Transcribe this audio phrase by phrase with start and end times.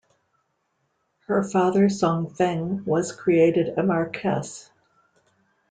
[1.27, 4.71] Her father Song Feng was created a marquess.